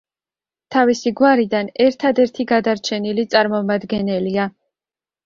[0.75, 4.49] თავისი გვარიდან ერთადერთი გადარჩენილი წარმომადგენელია.